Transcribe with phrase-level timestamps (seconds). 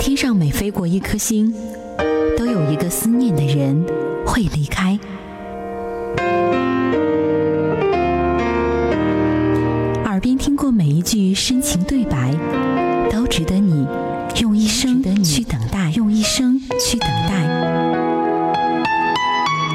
[0.00, 1.54] 天上每飞过一颗星，
[2.34, 3.84] 都有一个思念的人
[4.24, 4.98] 会离开。
[10.06, 12.34] 耳边听过每一句深情对白，
[13.10, 13.86] 都值得你
[14.40, 17.44] 用一生去等待，用一生去等待。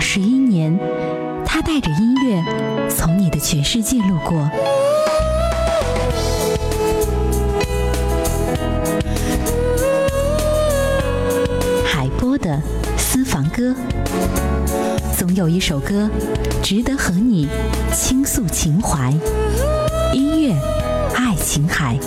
[0.01, 0.75] 十一年，
[1.45, 2.43] 他带着音乐
[2.89, 4.49] 从你的全世界路过。
[13.35, 13.75] 房歌，
[15.17, 16.09] 总有一首歌
[16.63, 17.49] 值得和你
[17.93, 19.13] 倾诉情怀。
[20.13, 20.55] 音乐，
[21.13, 21.99] 爱琴海。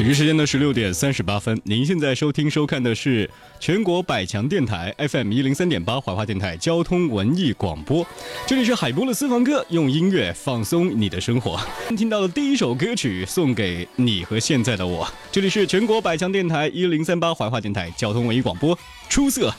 [0.00, 3.28] 北京时间的十六点三十八分，您现在收听收看的是
[3.58, 8.06] 全国百强电台 FM 一零三点八怀化电台交通文艺广播，
[8.46, 11.60] 这里是海波的私房歌，用音乐放松你的生活。
[11.98, 18.78] 听到的第一首歌曲送给你和现在的我，这里是全国百强电台一零三八怀化电台交通文艺广播，
[19.10, 19.54] 出色。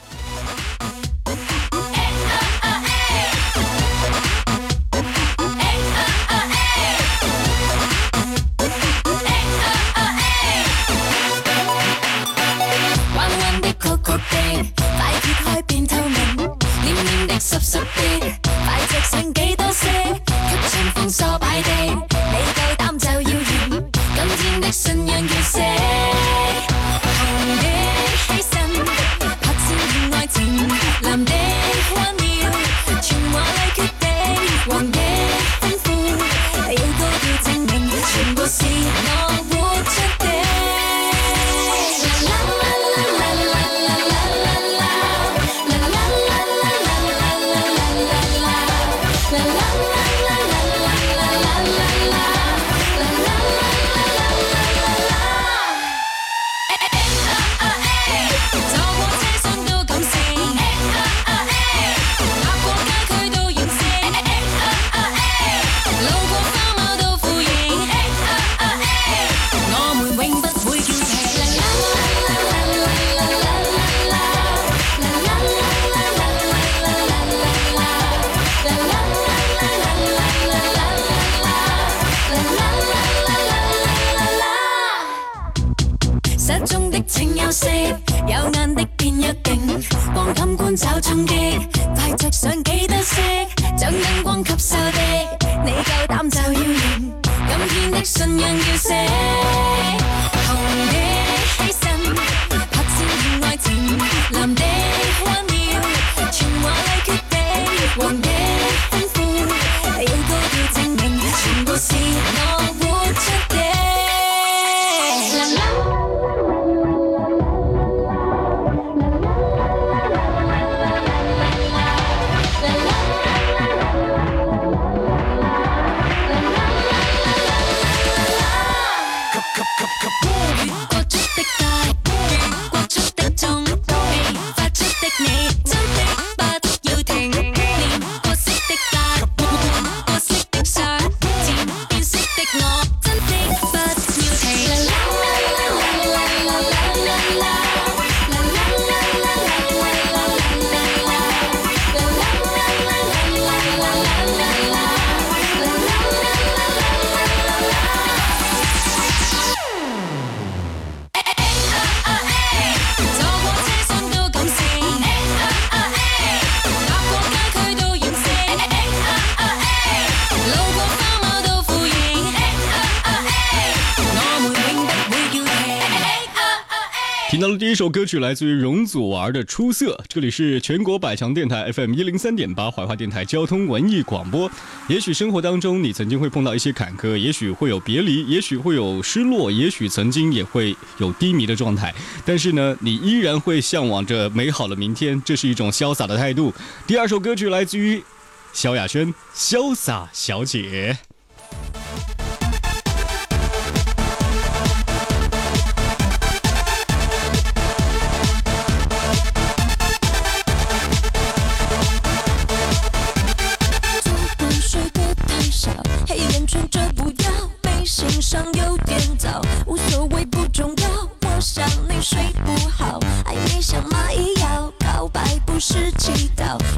[177.71, 179.95] 一首歌曲，来自于容祖儿的《出色》。
[180.09, 184.51] 这里是全国百强电台 FM 一零三点八怀化电台交通文艺广播。
[184.89, 191.95] 也许生活当中你曾经会碰到一些坎坷，也许会有别离，也许会有失落，也许曾经也会有低迷的状态。
[192.25, 196.53] 但是呢，你依然会向往着美好的明天，这是一种潇洒的态度。
[196.85, 198.03] 第二首歌曲来自于
[198.51, 200.97] 萧亚轩，《潇洒小姐》。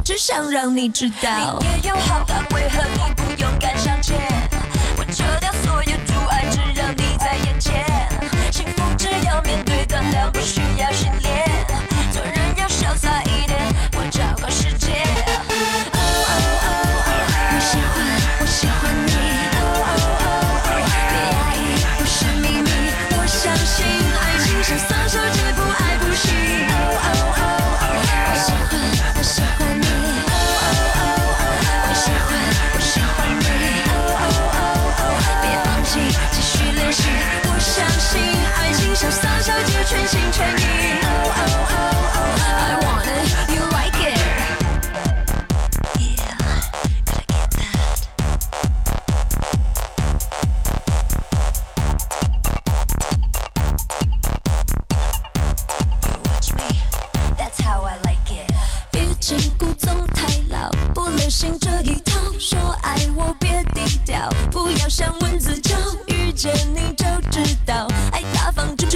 [0.04, 1.58] 只想让你知道。
[1.62, 4.18] 你也有好感，为何你不勇敢向前？
[4.98, 7.86] 我撤掉所有阻碍，只要你在眼前。
[8.52, 11.10] 幸福只要面对，断了不需要心。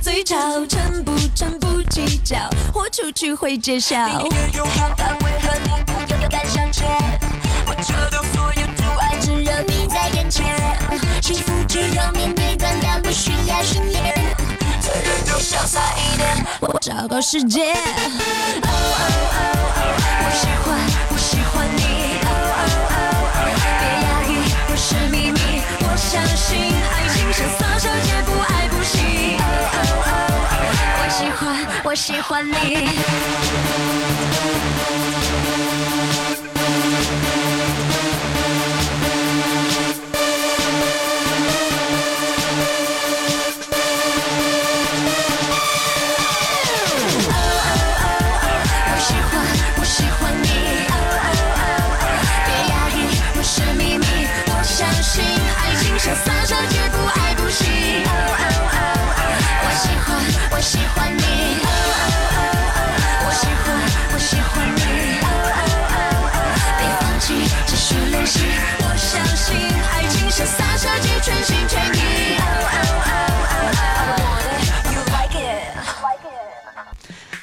[0.01, 0.35] 嘴角
[0.67, 2.37] 从不长不计较
[2.73, 4.89] 豁出去会揭晓明明有好
[5.23, 6.87] 为何你不敢向前
[7.65, 10.45] 我撤掉所有阻碍只你在眼前
[11.21, 12.55] 幸福只要面对
[13.01, 14.13] 不需要训练
[15.39, 16.45] 潇洒一点
[17.09, 19.01] 我世界 oh oh
[19.33, 20.67] oh oh 我喜欢
[21.09, 21.81] 我喜欢你
[22.23, 24.31] oh oh oh oh 别压抑
[24.67, 25.39] 不是秘密
[25.79, 26.76] 我相信
[31.87, 34.56] 我喜欢你。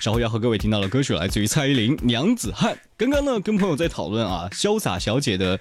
[0.04, 2.74] 稍后要和各位听到的歌曲来自于蔡依林《娘子汉》。
[2.98, 5.58] 刚刚呢，跟朋友在讨论啊，潇洒小姐的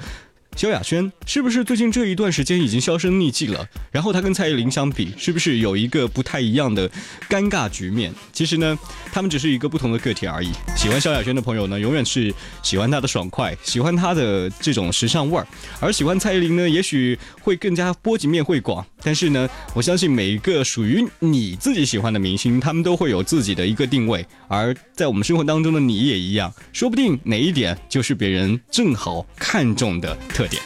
[0.55, 3.67] 萧亚轩是不是最近这一段时间已经销声匿迹了？
[3.91, 6.89] 然后她跟蔡依林相比，是不是有一个不太一样的
[7.29, 8.13] 尴尬局面？
[8.31, 8.77] 其实呢，
[9.11, 10.51] 他们只是一个不同的个体而已。
[10.77, 15.45] 喜欢萧亚轩的朋友呢，永远是喜欢她的爽快，喜欢她的这种时尚味儿；
[15.79, 18.85] 而喜欢蔡依林呢，也许会更加波及面会广。
[19.01, 24.25] 但是呢，我相信每一个属于你自己喜欢的明星，他们都会有自己的一个定位。
[24.47, 30.61] 而在我们生活当中的你也一样，说不定哪一点就是别人正好看中的特点。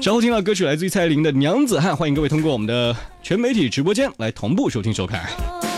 [0.00, 5.71] 稍后听到歌曲来自于蔡依林的《娘子汉》，欢迎各位通过我们的全媒体直播间来同步收听收看。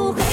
[0.00, 0.29] 不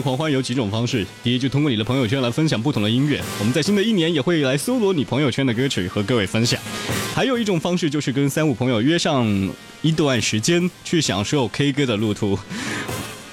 [0.00, 6.60] 狂欢有几种方式，第一就通过你的朋友圈来分享不同的音乐，我们在新的一年也会来搜罗你朋友圈的歌曲和各位分享。
[7.14, 9.26] 还有一种方式就是跟三五朋友约上
[9.82, 12.38] 一段时间去享受 K 歌的路途。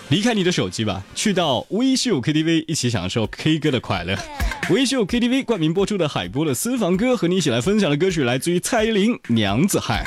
[0.09, 4.15] 离开你的手机吧，去到微秀 KTV 一起享受 K 歌的快乐。
[4.69, 10.05] 微秀 KTV 冠名播出的海波的私房歌和你一起来分享的歌曲来自于蔡依林《娘子汉》。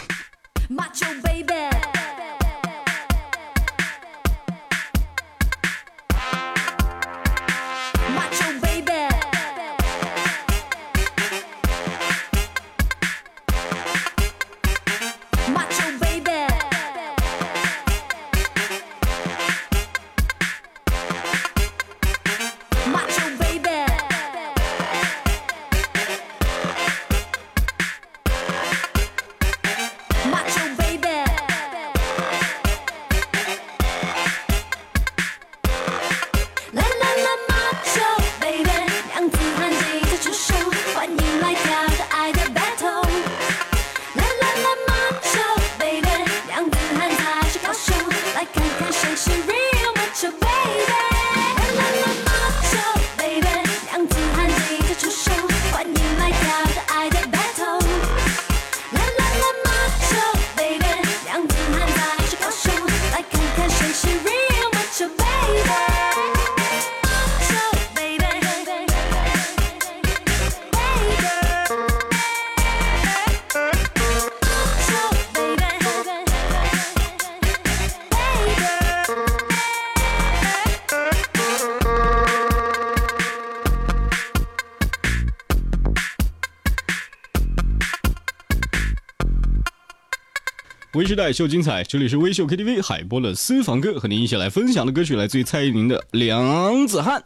[90.97, 97.21] 微时代秀精彩，这里是微秀 KTV 海波的私房歌，和您一起来分享的歌曲来自于蔡依林的《梁子汉》。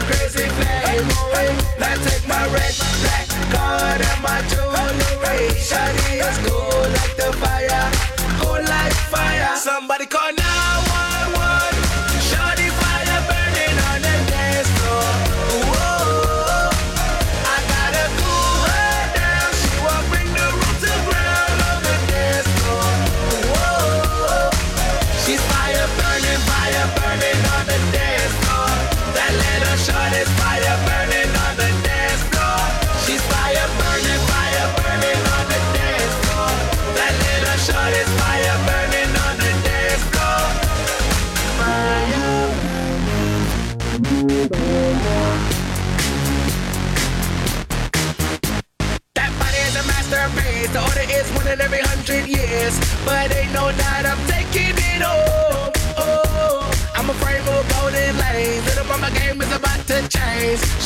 [0.00, 0.48] That crazy
[1.30, 1.56] flame.
[1.78, 2.69] Now take my red,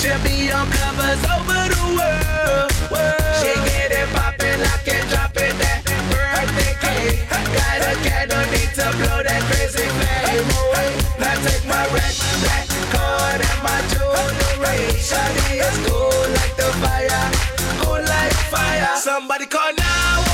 [0.05, 2.69] She'll be on covers over the world.
[2.93, 3.25] world.
[3.41, 5.81] She get it poppin', lock it, drop it, that
[6.13, 7.25] birthday cake.
[7.33, 10.45] Got a candle, need to blow that crazy flame.
[11.17, 12.13] Now take my red,
[12.45, 14.93] black card and my jewelry.
[15.01, 17.25] Shawty is cool like the fire,
[17.81, 19.01] cool like fire.
[19.01, 20.34] Somebody call 911.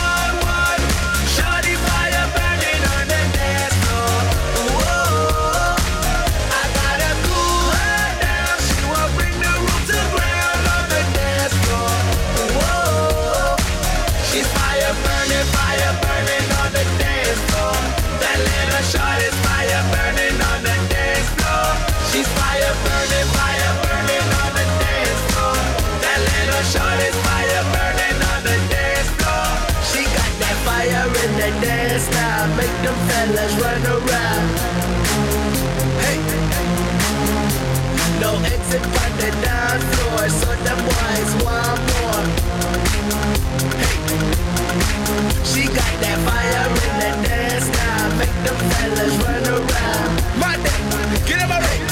[38.70, 42.22] Exit from the dance floor, so the boys want more.
[45.42, 48.14] She got that fire in the dance now.
[48.14, 50.10] Make them fellas run around.
[50.38, 50.86] My damn,
[51.26, 51.82] get up already.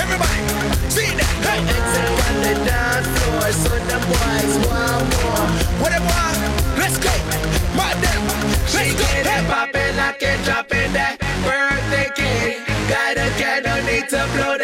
[0.00, 0.40] Everybody,
[0.88, 1.36] see that.
[1.44, 5.44] Hey, exit from the dance floor, so the boys want more.
[5.84, 6.40] What it want?
[6.80, 7.12] Let's go.
[7.76, 9.04] My damn, let's she go.
[9.04, 12.64] Get it poppin', lock it, dropping that birthday cake.
[12.88, 14.61] Got a candle, need to blow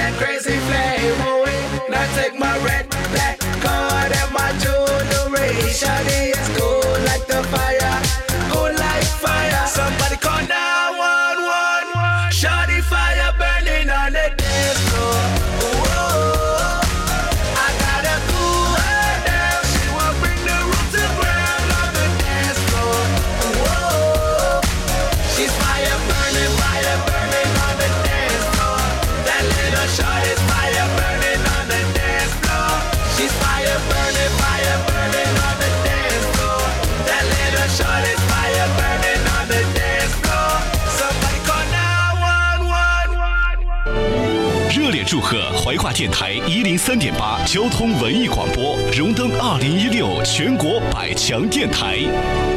[45.10, 52.47] 祝贺怀化电台一零三点八交通文艺广播荣登二零一六全国百强电台。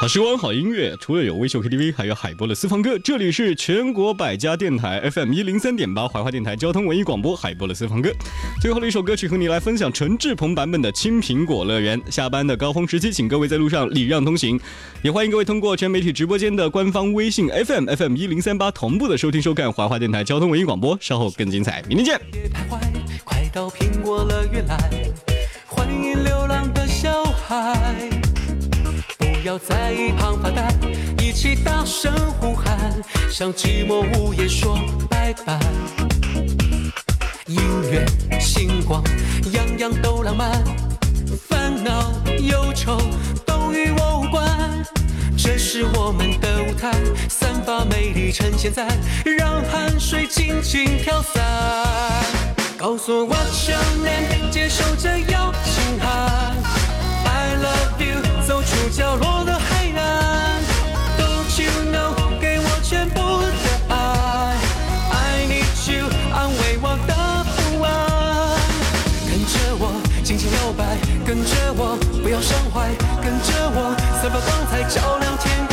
[0.00, 2.96] 好时光，好音乐，除了有微秀 KTV，还有海波的私房歌。
[3.00, 8.08] 这里是全国百家电台 FM 一零三点八怀化电台交通文艺广播，海波的私房歌。
[8.62, 12.00] 最后的一首歌曲和你来分享陈志朋版本的《青苹果乐园》。
[12.12, 14.58] 下班的高峰时期，请各位在路上礼让通行。
[15.02, 20.96] 也欢迎各位通过全媒体直播间的官方微信 FM FM 一零三八同步的收听收看怀化电台交通文艺广播。
[21.00, 22.20] 稍后更精彩，明天见。
[22.30, 22.78] 别徘徊，
[23.24, 24.78] 快到苹果乐园来，
[25.66, 28.17] 欢迎流浪的小孩。
[29.40, 30.68] 不要在一旁发呆，
[31.22, 32.92] 一起大声呼喊，
[33.30, 34.76] 向寂寞午夜说
[35.08, 35.60] 拜拜。
[37.46, 38.04] 音乐、
[38.40, 39.00] 星光，
[39.52, 40.50] 样样都浪漫，
[41.48, 43.00] 烦恼、忧愁
[43.46, 44.84] 都与我无关。
[45.36, 46.92] 这是我们的舞台，
[47.28, 48.88] 散发美丽呈现在，
[49.24, 51.44] 让汗水尽情飘散。
[52.76, 56.27] 告诉我想念接受这邀请函。
[58.98, 60.60] 角落的海岸。
[61.16, 63.20] Don't you know，给我全部
[63.62, 64.56] 的爱。
[65.12, 67.14] I need you，安慰我的
[67.54, 67.88] 不安。
[69.30, 72.90] 跟着我，尽情摇摆，跟着我，不要伤怀，
[73.22, 75.67] 跟着我，散发光彩，照亮天。